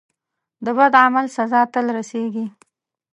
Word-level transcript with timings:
د 0.65 0.67
بد 0.77 0.93
عمل 1.03 1.25
سزا 1.37 1.61
تل 1.73 1.85
رسیږي. 1.97 2.45